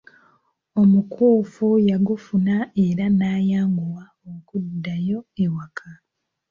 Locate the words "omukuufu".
0.81-1.67